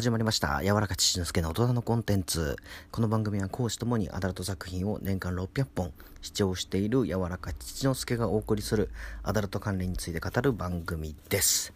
[0.00, 2.56] 始まりました柔らか父之助の大人のコンテンツ
[2.90, 5.92] この番組は講師ともにアダルト作品を年間600本
[6.22, 8.88] 視聴している柔らか父之助がお送りする
[9.22, 11.74] アダルト関連について語る番組です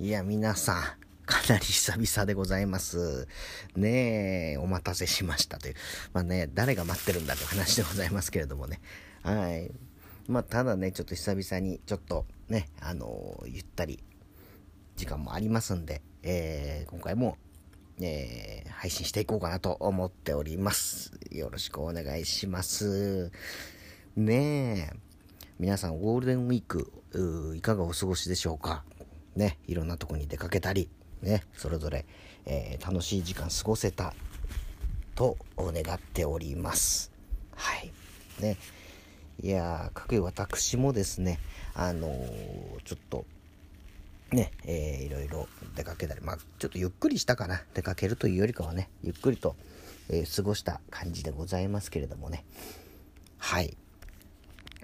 [0.00, 0.82] いや皆さん
[1.24, 3.28] かなり久々でございます。
[3.76, 5.74] ねえ、お待たせしましたという。
[6.12, 8.80] まあね、誰が待ってるんだという話でございますけれどもね。
[9.24, 9.72] はい。
[10.28, 14.04] まあ、ただね、ちょっと久々に、ちょっとね、あのー、ゆったり、
[14.94, 17.38] 時間もありますんで、えー、今回も、
[18.00, 21.12] えー、配信していこうかなと思っております。
[21.30, 23.30] よろしくお願いします。
[24.16, 24.96] ねえ、
[25.60, 26.90] 皆さんゴールデンウィーク、
[27.54, 28.82] いかがお過ごしでしょうか？
[29.36, 30.88] ね、いろんなとこに出かけたり、
[31.22, 32.04] ね、それぞれ、
[32.44, 34.12] えー、楽しい時間過ごせた
[35.14, 37.12] と願っております。
[37.54, 37.92] はい。
[38.40, 38.56] ね。
[39.40, 41.38] いやー、かくいう私もですね、
[41.72, 43.24] あのー、ちょっと、
[44.32, 47.62] ね、えー、いろいろ出かけたり、まあ、ちょっとゆっくりしたかな。
[47.74, 49.56] 出かけるというよりかはね、ゆっくりと、
[50.08, 52.44] えー、過ごした感じでございますけれどもね。
[53.38, 53.76] はい。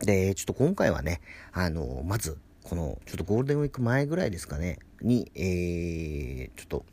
[0.00, 1.20] で、ちょっと今回はね、
[1.52, 6.84] あの、まず、この、ちょっとゴールデンウィーク前ぐらいですかね、に、えー、ちょっと、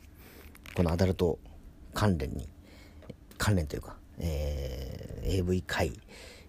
[0.74, 1.38] このアダルト
[1.94, 2.48] 関連に、
[3.38, 5.92] 関連というか、えー、AV 会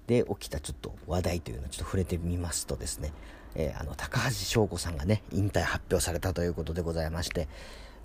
[0.08, 3.14] で起きたちょっと話題というのをちょっと触れてみますとですね、
[3.56, 7.48] えー、あの、高橋翔子さんがね、引退発表されたということでございまして、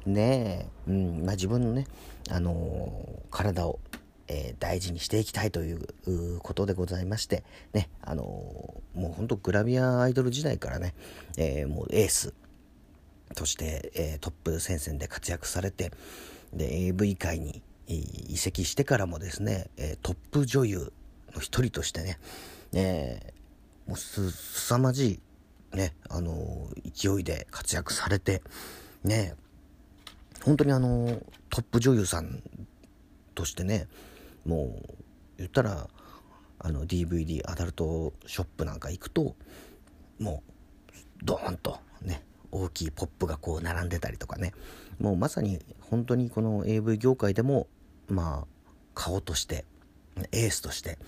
[0.07, 1.87] ねえ、うん、まあ、自分のね、
[2.31, 3.81] あのー、体を、
[4.29, 8.25] えー、大事にしていきたいということでございまして、ね、あの
[8.95, 10.95] もうほんとグラビアアイドル時代からね、
[11.37, 12.35] えもうエース
[13.35, 15.93] として、えトップ戦線で活躍されて、
[16.53, 20.93] で、AV 界に移籍してからもですね、えトップ女優
[21.35, 22.19] の一人としてね、
[22.73, 23.33] え
[23.87, 25.21] もうすさまじい
[25.77, 28.43] ね、あの勢いで活躍されて、
[29.05, 29.35] ね、
[30.43, 31.21] 本当にあの
[31.51, 32.43] トップ女優さん
[33.35, 33.87] としてね、
[34.47, 34.95] もう、
[35.39, 35.89] 言ったら、
[36.59, 39.37] あの DVD アダルトショップなんか行くと、
[40.19, 40.53] もう、
[41.23, 44.55] ドーンとね、大きいポップがこう並んでたりとかね、
[44.99, 45.61] もうまさに
[45.91, 47.69] 本当にこの AV 業界でも、
[48.09, 49.67] まあ、顔として、
[50.33, 50.99] エースとして、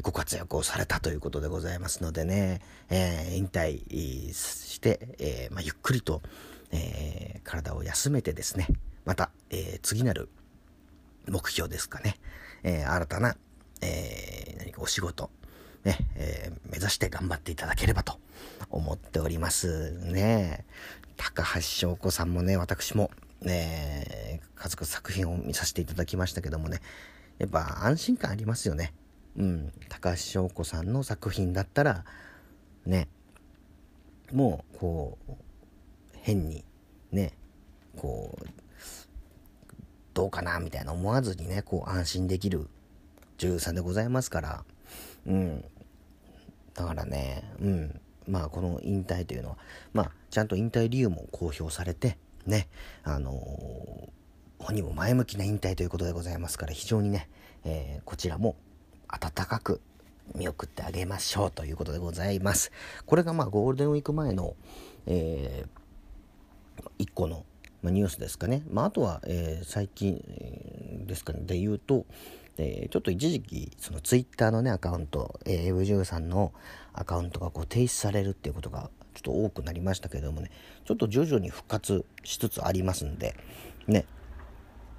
[0.00, 2.60] ご活躍をされたということでございますのでね、
[2.90, 6.22] えー、引退して、えー、まあ、ゆっくりと、
[6.72, 8.68] えー、体を休めてですね、
[9.04, 10.28] また、え次なる
[11.28, 12.16] 目標ですかね、
[12.62, 13.36] え新たな、
[13.80, 15.30] え何かお仕事、
[15.84, 18.18] ね、え目指して頑張っていただければと
[18.70, 20.64] 思っておりますね。
[21.16, 23.10] 高橋翔子さんもね、私も、
[23.40, 26.80] ね、数々作品を見させていただきましたけどもね、
[27.38, 28.92] やっぱ安心感ありますよね。
[29.36, 32.04] うん、高橋翔子さんの作品だったら、
[32.84, 33.08] ね、
[34.32, 35.32] もう、こう、
[36.20, 36.64] 変に、
[37.10, 37.32] ね、
[37.96, 38.46] こう、
[40.14, 42.68] どうかな、みたいな思わずにね、こう、安心できる
[43.38, 44.64] 女優さんでございますから、
[45.26, 45.64] うん。
[46.74, 48.00] だからね、うん。
[48.28, 49.58] まあ、この引退というのは、
[49.92, 52.68] まあ、ちゃんと引退理由も公表されて、ね、
[53.02, 54.08] あのー、
[54.58, 57.28] 本人も前向きな引退ということでございますから、非常にね、
[57.64, 58.56] えー、こちらも
[59.12, 59.80] 温かく
[60.34, 62.72] 見送ってあげましょうということでございます。
[63.06, 64.56] これがまあゴールデンウィーク前の、
[65.06, 67.44] えー、一個の、
[67.84, 68.62] ニュースですかね。
[68.70, 70.22] まあ、あとは、えー、最近、
[71.06, 72.06] ですかね、で言うと、
[72.56, 76.52] え、ちょっと一時期、そのツイッターのね、アカウント、えー、AV さんの
[76.92, 80.50] アカウントがこう停止されるっていうことがちょっと多くなりましたけれどもね、
[80.84, 83.34] ちょっと徐々に復活しつつありますんで、
[83.86, 84.06] ね、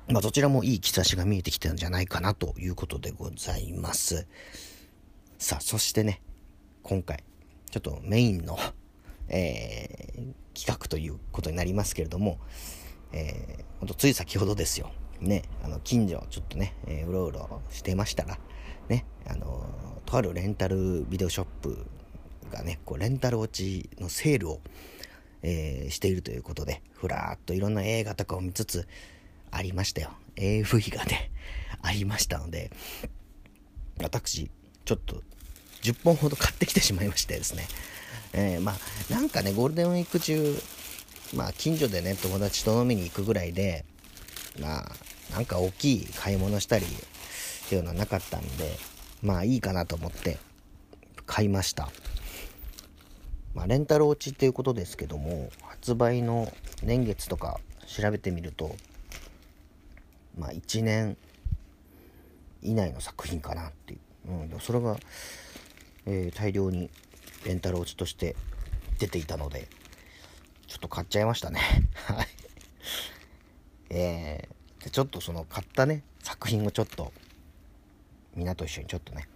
[0.08, 4.28] まあ、どちらもいい兆しが見えてきてるんじゃないかなということでございます。
[5.38, 6.22] さあ、そしてね、
[6.82, 7.24] 今回、
[7.72, 8.58] ちょっとメインの、
[9.30, 12.40] えー、企画ということになりますけれども、
[13.14, 14.92] えー、ほんとつい先ほどですよ。
[15.22, 18.38] ね、あの、近所、ちょっとね、えー、うろうろしてましたら、
[18.90, 21.86] ね、あのとあるレンタルビデオショップ
[22.52, 24.60] がね、こう、レンタル落ちのセールを、
[25.42, 28.88] えー、しているということで、ふらーっといろんな映画とかを見つつ、
[29.56, 30.12] ありましたよ。
[30.36, 31.32] AV がね、
[31.82, 32.72] ありましたので、
[34.02, 34.50] 私、
[34.86, 35.22] ちょっと
[35.82, 37.68] 10本ほど買ってきてしまいましてですね。
[38.34, 40.62] えー、まあ、なんかね、ゴールデンウィーク中、
[41.34, 43.86] まあ、近所でね、友達と飲みに行くぐらいで、
[44.60, 44.92] まあ、
[45.32, 48.78] なんか大きい買い物したり、っていうのはなかったんで、
[49.22, 50.38] まあいいかなと思って
[51.26, 51.90] 買いました。
[53.54, 56.52] まあ、レンタル落ちっていうことですけども、発売の
[56.82, 58.76] 年月とか調べてみると、
[60.38, 61.18] まあ、1年
[62.62, 63.98] 以内の作品かなってい
[64.28, 64.98] う、うん、それが、
[66.06, 66.90] えー、大量に
[67.46, 68.36] レンタル落ちとして
[69.00, 69.68] 出ていたので
[70.68, 71.60] ちょっと買っちゃいましたね。
[72.08, 72.28] はい。
[73.92, 77.14] えー、ちょっとその買ったね作品をちょっと
[78.34, 79.28] みんなと一緒にちょっとね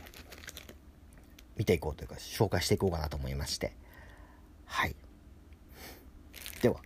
[1.57, 3.73] 見ていこうというか紹介していこうかなと思いまして。
[4.65, 4.95] はい。
[6.61, 6.81] では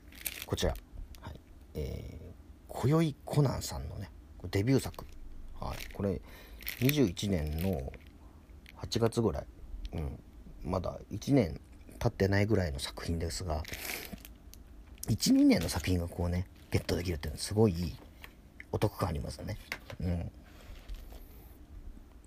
[0.46, 0.76] こちら、
[1.22, 1.40] はい。
[1.76, 2.21] えー、
[2.74, 4.10] 今宵コナンさんのね
[4.50, 5.06] デビュー作、
[5.60, 6.22] はい、これ
[6.80, 7.92] 21年の
[8.82, 9.46] 8月ぐらい、
[9.94, 10.20] うん、
[10.64, 11.60] まだ1年
[12.00, 13.62] 経ってないぐらいの作品ですが
[15.08, 17.94] 12年の作品がこうねゲットできるっていうのはすごい
[18.72, 19.58] お得感ありますよね。
[20.00, 20.32] うん。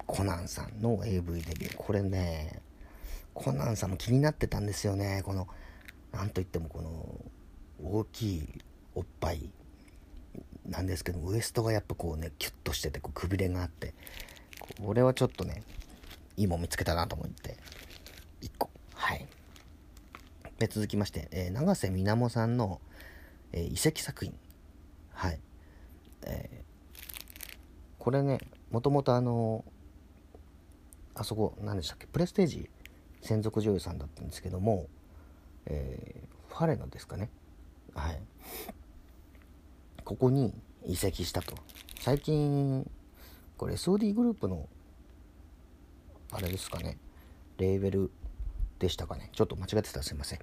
[0.07, 1.77] コナンさんの AV デビュー。
[1.77, 2.61] これね
[3.33, 5.23] コナンさんも気になってたんですよね。
[5.25, 5.49] この
[6.13, 7.25] 何といってもこの
[7.83, 8.49] 大きい
[8.95, 9.51] おっぱい
[10.67, 13.95] なんですけどウエストがやっぱこうねキュッとしててこうくびれがあって
[14.85, 15.63] これはちょっとね
[16.37, 17.57] いいもん見つけたなと思って
[18.41, 18.71] 1個。
[18.95, 19.27] はい。
[20.59, 22.81] で続きまして、えー、永瀬みなもさんの、
[23.53, 24.35] えー、遺跡作品。
[25.13, 25.41] はい、
[26.23, 26.65] えー、
[27.99, 28.39] これね
[28.71, 29.65] もともとあの
[31.15, 32.07] あそこ何でしたっけ？
[32.07, 32.71] プレステージ
[33.21, 34.87] 専属女優さんだったんですけども、
[35.67, 37.31] えー、ファレのですかね。
[37.95, 38.21] はい。
[40.05, 40.53] ここに
[40.87, 41.55] 移籍したと。
[42.01, 42.89] 最近
[43.57, 44.69] これ SOD グループの
[46.31, 46.99] あれですかね。
[47.59, 48.11] レーベル
[48.79, 49.31] でしたかね。
[49.33, 50.41] ちょっと間違ってたらすいません。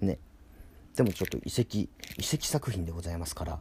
[0.00, 0.18] ね。
[0.96, 1.88] でもちょっと遺跡遺
[2.20, 3.60] 跡作品でございますから。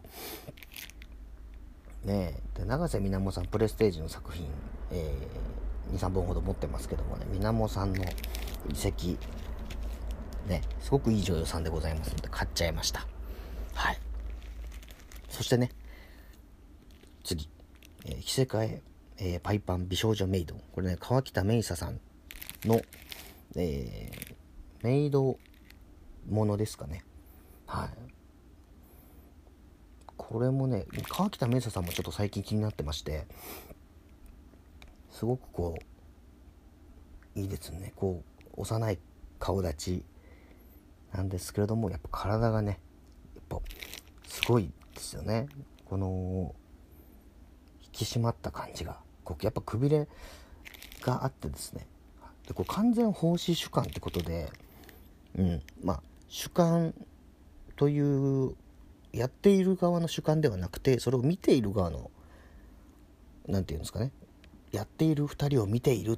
[2.03, 2.39] ね。
[2.55, 4.47] で永瀬みなもさんプレステージの作品、
[4.91, 7.27] えー、23本ほど持ってますけどもね。
[7.31, 8.07] みなもさんの遺
[8.73, 9.19] 跡
[10.47, 10.61] ね。
[10.79, 13.05] すごくいい女優さんでございますので買っちゃいました。
[13.75, 14.02] はい。
[15.33, 15.71] そしてね
[17.23, 17.49] 次、
[18.05, 18.81] えー、着せ替え
[19.17, 20.55] えー、パイパン美少女メイド。
[20.73, 21.99] これね川北芽衣さん
[22.67, 22.81] の、
[23.55, 24.35] えー、
[24.83, 25.37] メイド
[26.27, 27.03] ものですかね。
[27.67, 27.89] はい。
[30.17, 33.27] これもね川北芽衣さんもちょっと最近気になってまして
[35.11, 35.77] すごくこ
[37.35, 37.93] ういいですね。
[37.95, 38.23] こ
[38.57, 38.99] う幼い
[39.39, 40.05] 顔立ち
[41.13, 42.79] なんですけれどもやっぱ体がね
[43.35, 43.59] やっぱ
[44.33, 45.47] すごいですよね。
[45.85, 46.55] この
[47.83, 48.97] 引き締まった感じが。
[49.23, 50.07] こうやっぱくびれ
[51.01, 51.85] があってですね。
[52.47, 54.49] でこう完全奉仕主観ってことで、
[55.37, 56.95] うん、まあ主観
[57.75, 58.55] という
[59.11, 62.09] やっている側の主観ではなくてそれを見ている側の
[63.47, 64.11] 何て言うんですかね。
[64.71, 66.17] やっている2人を見ている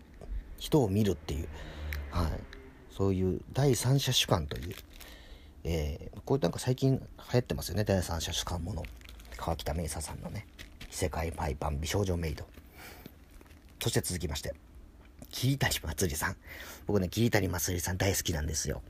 [0.58, 1.50] 人を見るっていう、
[2.12, 2.30] はい、
[2.90, 4.76] そういう第三者主観という、
[5.66, 8.84] えー、これなんか最近流行ってますよね第三者主観もの
[9.36, 10.46] 川北明沙さんのね
[10.90, 12.46] 「異世界パイパン美少女メイド」
[13.86, 14.56] そして続きまして、
[15.30, 16.38] 桐谷まつりさん。
[16.88, 18.82] 僕ね、桐谷まつりさん大好きなんですよ。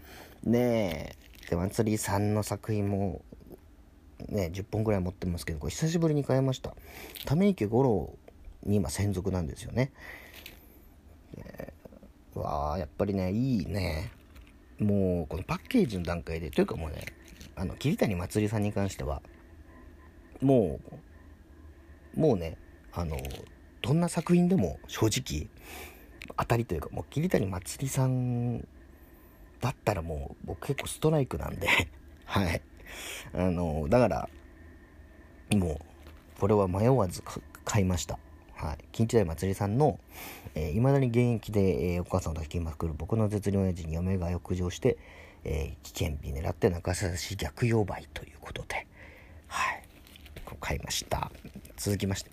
[0.44, 1.18] ね
[1.48, 1.50] え。
[1.50, 3.22] で、まつりさんの作品も、
[4.30, 6.74] ね、10本ぐらい持ってますけど、これ久しぶりに買いました。
[7.25, 8.16] ため池五郎
[8.63, 9.92] に今専属なんですよね。
[11.36, 11.74] ね
[12.36, 14.12] わあやっぱりね、いいね。
[14.80, 17.06] もう、このパッケージの段階で、というかもうね、
[17.56, 19.22] あの、桐谷まつりさんに関しては、
[20.42, 20.80] も
[22.16, 22.57] う、もうね、
[22.94, 23.18] あの、
[23.86, 25.48] どんな作品でも正直
[26.38, 28.62] 当たりというかもう桐谷まつりさん
[29.62, 31.67] だったらもう僕結構ストライクなんで
[32.25, 32.62] はい。
[33.34, 34.29] あのだから
[35.55, 37.22] もうこれは迷わず
[37.63, 38.17] 買いました。
[38.56, 40.00] はい、近畿大まつりさんの
[40.56, 44.98] いま、えー、だに現役で、えー、お母さんを抱きまくる僕の絶妙な字に嫁が浴場して、
[45.44, 48.88] えー、危険日狙って中差し逆用売ということで、
[49.48, 49.84] はい、
[50.62, 51.32] 買いました。
[51.78, 52.32] 続きまして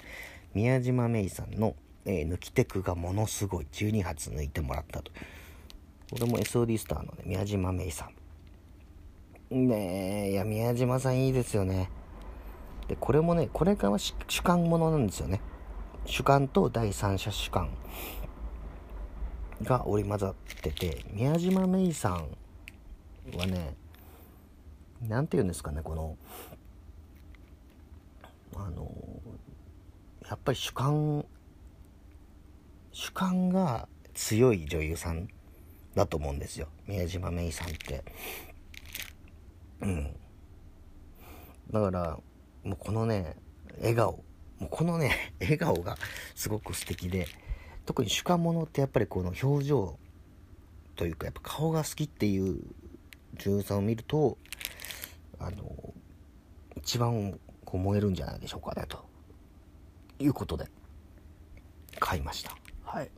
[0.54, 1.74] 宮島芽衣さんの、
[2.04, 5.10] えー、抜きテクがものすごい12発抜いてもらったと。
[6.10, 8.08] これも SOD スターの、ね、宮島芽衣さ
[9.50, 9.66] ん。
[9.68, 11.90] ねえいや宮島さんいいですよね。
[12.88, 15.40] でこれもねこれから主観ものなんですよね。
[16.04, 17.70] 主観と第三者主観
[19.62, 22.36] が織り交ざってて宮島芽衣さん
[23.36, 23.74] はね
[25.08, 26.16] 何て言うんですかねこの
[28.56, 28.90] あの
[30.28, 31.24] やっぱり主観
[32.92, 35.28] 主観が強い女優さん
[35.94, 36.68] だと思うんですよ。
[36.86, 38.04] 宮島芽衣さんって。
[39.80, 40.16] うん。
[41.70, 42.18] だから
[42.64, 43.36] もうこのね
[43.78, 44.22] 笑顔。
[44.62, 45.98] もうこのね 笑顔が
[46.36, 47.26] すごく素敵で
[47.84, 49.98] 特に主観ものってやっぱりこの表情
[50.94, 52.62] というかやっぱ顔が好きっていう
[53.34, 54.38] 女優さんを見ると
[55.40, 55.94] あの
[56.76, 59.04] 一番こう燃えるんじゃないでしょうかねと
[60.20, 60.68] いうことで
[61.98, 62.56] 買いました。
[62.84, 63.10] はい。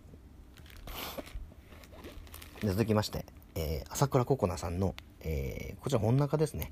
[2.63, 6.71] 続きまして、えー、朝倉ココナさんの、えー、こちら本中ですね、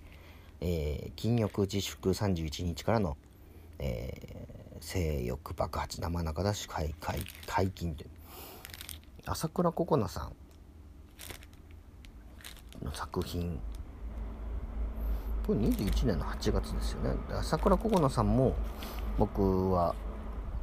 [0.61, 3.19] えー、禁欲自粛31日からの、
[3.79, 8.11] えー、性欲爆発生中だし解解解禁という
[9.25, 10.31] 朝倉ココナさ
[12.81, 13.61] んの作品
[15.47, 18.57] これ21年の8月ですよね朝倉ココナさんも
[19.19, 19.95] 僕は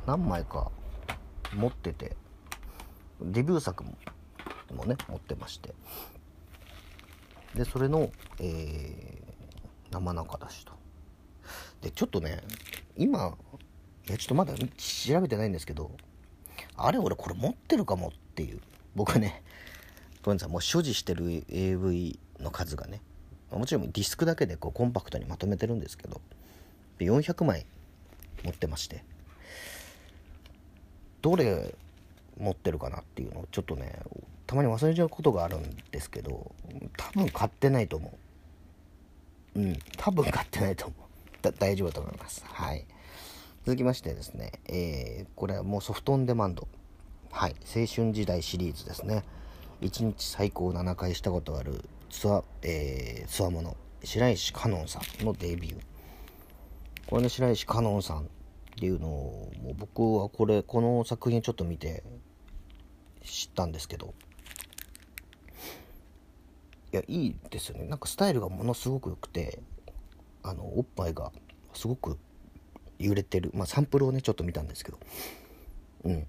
[0.05, 0.69] 何枚か
[1.55, 2.17] 持ってて
[3.21, 3.97] デビュー作も
[4.75, 5.73] もね持ってまして。
[7.55, 10.73] でそれの、えー、生中出しと。
[11.81, 12.43] でちょっとね
[12.95, 13.35] 今
[14.09, 15.91] いやちょっとまだ調べてないんですけど
[16.75, 18.59] あれ俺これ持ってるかもっていう。
[18.95, 19.43] 僕ね
[20.23, 20.49] ごめんなさい。
[20.49, 23.01] もう所持してる AV の数がね
[23.51, 26.21] もちろんディスクだけでこうコンパクトにまとめてるんですけど
[26.99, 27.65] 400枚
[28.43, 29.03] 持ってまして。
[31.21, 31.75] どれ
[32.39, 33.99] 持ってるかなっていうのをちょっとね
[34.47, 36.51] たまに忘れちゃうことがあるんですけど
[36.97, 38.17] 多分買ってないと思
[39.55, 39.59] う。
[39.59, 41.53] うん多分買ってないと思う。
[41.59, 42.43] 大丈夫だと思います。
[42.45, 42.85] はい。
[43.69, 46.67] 続きましてですね、えー、これはもうソフトオンデマンド。
[47.31, 47.55] はい。
[47.67, 49.23] 青春時代シリーズですね。
[49.81, 55.81] 1日最高7回したことあるツア,、えー、ツアもの白石香音さんのデビュー。
[57.05, 58.23] これね白石香音さんっ
[58.79, 62.03] ていうのをもう僕はこれこの作品ちょっと見て
[63.23, 64.15] 知ったんですけど。
[66.91, 67.85] いやいいですよね。
[67.85, 69.59] なんかスタイルがものすごく良くて
[70.41, 71.31] あのおっぱいが
[71.75, 72.17] すごく
[72.99, 73.51] 揺れてる。
[73.53, 74.99] まあサンプルをねちょっと見たんですけど。
[76.05, 76.27] うん。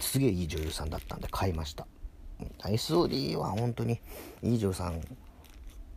[0.00, 1.86] すげえいい女優さんだったんで買いました。
[2.58, 4.00] SOD は本当に
[4.42, 5.00] いい女優さん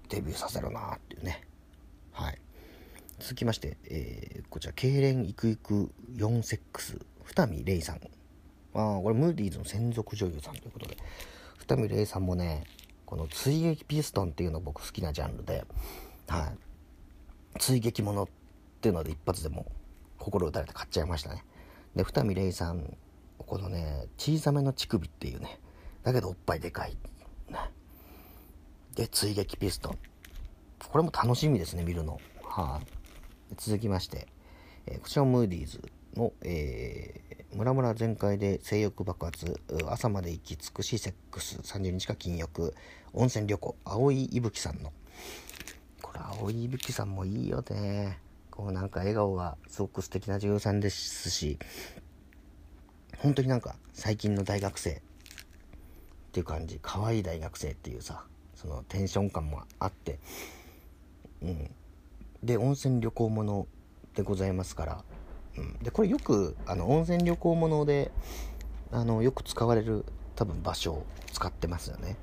[0.10, 1.44] デビューさせるなっていうね。
[2.12, 2.40] はい。
[3.20, 7.96] 続きまして、えー、こちら、痙攣いくいく4セックス、二見玲さん。
[8.74, 10.98] ああ、これ、ムーディーズの専属女優さんということで、
[11.58, 12.64] 二見玲さんもね、
[13.06, 15.66] この追撃ピストンっていうの僕好きなジャンルで、
[16.28, 17.60] はい。
[17.60, 18.30] 追撃もの
[18.80, 19.66] っていうので一発でも
[20.18, 21.44] 心打たれて買っちゃいましたね。
[21.98, 22.96] で、二見玲さん、
[23.38, 25.60] このね、小さめの乳首っていうね、
[26.04, 26.96] だけどおっぱいでかい。
[27.50, 27.58] ね。
[28.96, 29.98] で、追撃ピストン。
[30.88, 32.22] これも楽しみですね、見るの。
[32.42, 32.80] は
[33.52, 34.28] い、続きまして、
[34.86, 35.82] えー、こちらムーディーズ
[36.16, 42.74] の、えー、ムラムラ全開で性欲爆発、朝まで行き尽くしセックス、30日か禁欲、
[43.12, 44.94] 温泉旅行、青井いぶきさんの。
[46.02, 48.29] これ、青井いぶきさんもいいよね。
[48.60, 51.58] こうなんか笑顔がすごく素敵な女優さんですし、
[53.20, 55.02] 本当になんか最近の大学生っ
[56.34, 58.26] ていう感じ、可愛い大学生っていうさ、
[58.56, 60.20] そのテンション感もあって、
[61.42, 61.72] うん、
[62.44, 63.66] で温泉旅行もの
[64.14, 65.04] でございますから、
[65.58, 68.12] うん、でこれよくあの温泉旅行もので
[68.92, 70.04] あのよく使われる
[70.36, 72.18] 多分場所を使ってますよね。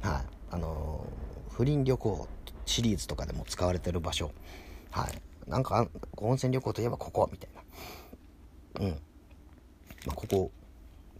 [0.00, 0.22] はい。
[0.50, 1.04] あの
[1.50, 2.26] 不倫旅行
[2.64, 4.30] シリーズとかでも使われてる場所。
[4.90, 5.27] はい。
[5.48, 7.50] なんか温泉旅行といえばここみたい
[8.80, 8.86] な。
[8.86, 8.90] うん。
[10.06, 10.50] まあ、ここ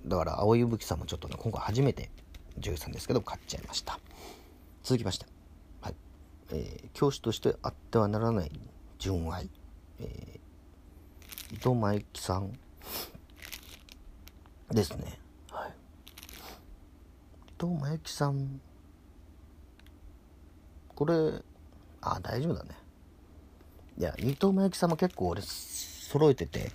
[0.06, 2.10] だから青いぶきさんもちょっとね今回初めて
[2.58, 3.98] 女優さんですけど買っちゃいました。
[4.82, 5.26] 続きまして。
[5.80, 5.94] はい。
[6.52, 8.52] えー、教師としてあってはならない
[8.98, 9.50] 純愛、
[10.00, 12.58] えー、伊藤真由紀さん
[14.70, 15.18] ですね、
[15.50, 15.72] はい、伊
[17.58, 18.60] 藤真由紀さん。
[20.94, 21.14] これ
[22.00, 22.70] あ大丈夫だね。
[23.98, 26.70] いや伊藤真由紀さんも結構俺揃えてて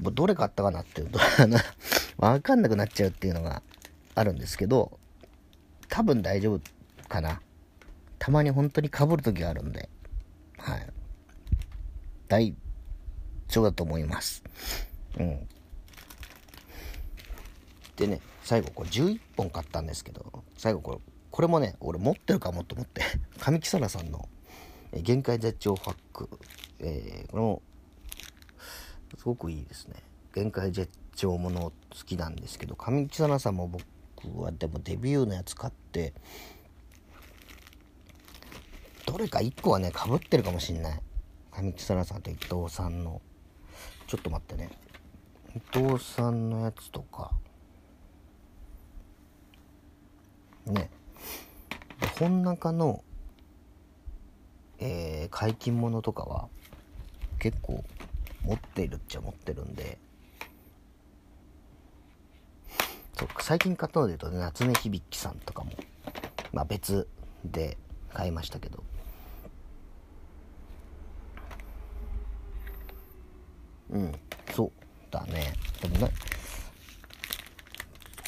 [0.00, 1.12] どれ買ったかなって分
[2.42, 3.62] かんなくなっちゃうっていうのが
[4.14, 4.98] あるんですけど
[5.88, 6.60] 多分大丈夫
[7.08, 7.40] かな
[8.20, 9.88] たまに本当に被る時があるんで、
[10.58, 10.86] はい。
[12.28, 12.54] 大
[13.48, 14.44] 丈夫だと思います。
[15.18, 15.48] うん。
[17.96, 20.98] でね、最後これ11本買ったんですけど、最後これ、
[21.30, 23.02] これもね、俺持ってるかもと思って、
[23.40, 24.28] 神木沙羅さんの、
[24.92, 26.28] 限界絶頂ファック、
[26.80, 27.62] えー、これも、
[29.18, 29.96] すごくいいですね。
[30.34, 31.72] 限界絶頂もの好
[32.04, 36.12] きなんですけど、神木沙羅さんも僕はでもデビューのやつ買って、
[39.06, 41.00] どれか1個はね、かぶってるかもしんない。
[41.52, 43.20] 上木沙さんと伊藤さんの。
[44.06, 44.70] ちょっと待ってね。
[45.56, 47.32] 伊藤さんのやつとか。
[50.66, 50.90] ね。
[52.18, 53.02] 本中の、
[54.80, 56.48] えー、解禁物とかは、
[57.38, 57.84] 結構
[58.44, 59.98] 持ってるっちゃ持ってるんで、
[63.18, 65.72] そう最近買ったので言うと、ね、夏目響さんとかも、
[66.52, 67.06] まあ別
[67.44, 67.76] で
[68.12, 68.82] 買いましたけど、
[73.90, 74.12] うん
[74.54, 74.70] そう
[75.10, 75.52] だね。
[75.82, 76.12] でもね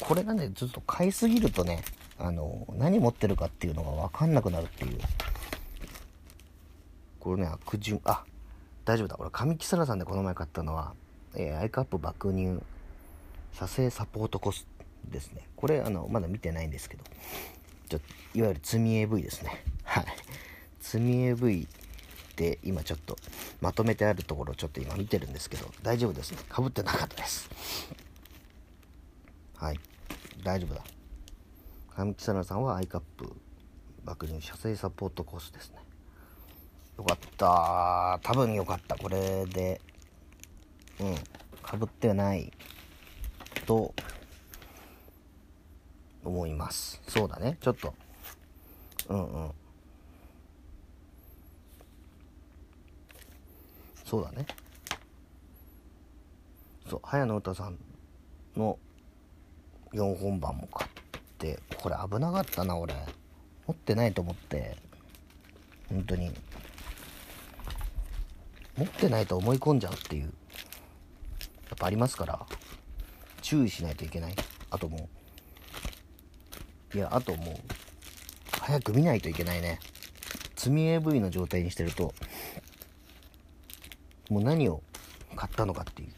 [0.01, 1.83] これがねずっと買いすぎるとね
[2.19, 4.99] あの何持ってるかっていうのが分かんなくなるっていう。
[7.23, 8.25] これね悪順あ
[8.83, 9.15] 大丈夫だ。
[9.17, 10.93] 俺上木更さんでこの前買ったのは、
[11.35, 12.59] えー、アイカップ爆乳
[13.53, 14.67] 射精サポートコス
[15.05, 15.47] ですね。
[15.55, 17.03] これあのまだ見てないんですけど
[17.87, 17.99] ちょ
[18.33, 19.63] いわゆる積み AV ですね。
[19.85, 20.05] はい。
[20.81, 21.65] 積み AV
[22.35, 23.15] で今ちょっと
[23.61, 26.39] まとめてあるところをちょっと今見てるんですけど大丈夫ですね。
[26.49, 27.49] かぶってなかったです。
[29.55, 29.79] はい。
[30.43, 30.83] 大丈夫だ。
[31.95, 33.31] 上木更さんはアイカップ
[34.03, 35.82] 爆乳射精サポートコースですね。
[36.97, 38.19] よかった。
[38.23, 38.95] 多分よかった。
[38.95, 39.81] これで
[40.99, 41.15] うん。
[41.61, 42.51] かぶってない
[43.65, 43.93] と
[46.23, 47.01] 思います。
[47.07, 47.57] そうだね。
[47.61, 47.93] ちょっと。
[49.09, 49.51] うんうん。
[54.05, 54.45] そうだね。
[56.89, 56.99] そう。
[57.03, 57.77] 早野詩さん
[58.55, 58.77] の
[59.93, 60.91] 4本版も買っ
[61.37, 62.93] てこれ危なかったな俺。
[63.65, 64.77] 持ってないと思って。
[65.89, 66.31] 本当に。
[68.77, 70.31] 持ってないと思い込んじゃうっていうやっ
[71.77, 72.45] ぱありますから
[73.41, 74.35] 注意しないといけない。
[74.69, 75.09] あとも
[76.93, 77.55] ういやあともう
[78.59, 79.79] 早く見ないといけないね。
[80.55, 82.13] 積み AV の状態にしてると
[84.29, 84.81] もう何を
[85.35, 86.09] 買ったのかっていう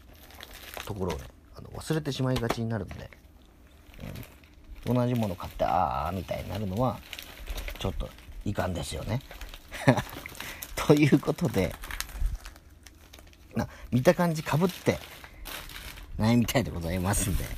[0.84, 1.24] ところをね
[1.56, 3.10] あの忘れてしまいがちになるんで、
[4.86, 7.00] うん、同じもの買ってああみたいになるのは
[7.78, 8.08] ちょっと
[8.44, 9.20] いかんですよね。
[10.76, 11.74] ということで
[13.90, 14.98] 見た感じかぶって
[16.18, 17.52] ないみたいでございますんで、はい、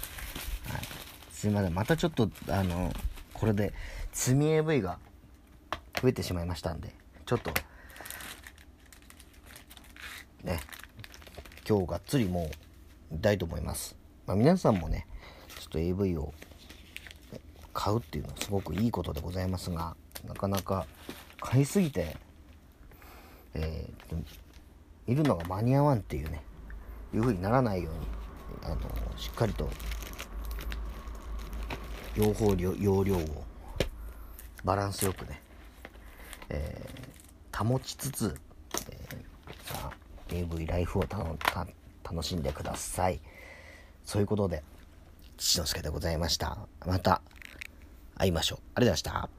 [1.31, 1.75] すいません。
[1.75, 2.93] またちょっとあの
[3.33, 3.73] これで
[4.13, 4.99] 積み AV が
[6.01, 6.95] 増えてしまいましたんで
[7.27, 7.51] ちょっと
[10.45, 10.61] ね
[11.69, 12.51] 今日がっつりも
[13.11, 15.07] う見たいと思います、まあ、皆さんもね
[15.61, 16.33] ちょっと AV を
[17.73, 20.87] 買うっていうのはすごくいいことでございますがなかなか
[21.41, 22.17] 買いすぎて、
[23.55, 24.25] えー、
[25.09, 26.43] いるのが間に合わんっていうね
[27.15, 28.77] いう風にならないようにあの
[29.17, 29.69] しっかりと
[32.15, 33.45] 用法容量を
[34.65, 35.41] バランスよくね、
[36.51, 38.39] えー、保ちつつ、
[38.91, 39.93] えー、さあ
[40.31, 41.05] AV ライフを
[42.05, 43.21] 楽しんでください。
[44.05, 44.63] そういうことで
[45.37, 46.59] 父之助でございました。
[46.87, 47.23] また
[48.17, 48.59] 会いましょう。
[48.75, 49.38] ありがとうございました。